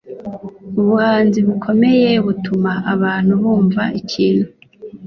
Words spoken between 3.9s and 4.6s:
ikintu